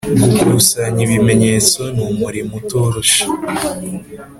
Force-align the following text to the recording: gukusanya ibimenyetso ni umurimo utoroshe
gukusanya 0.21 1.01
ibimenyetso 1.07 1.81
ni 1.95 2.01
umurimo 2.09 2.51
utoroshe 2.61 3.21